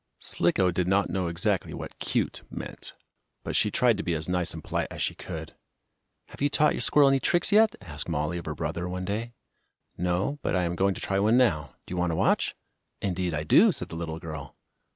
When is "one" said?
8.89-9.05, 11.19-11.37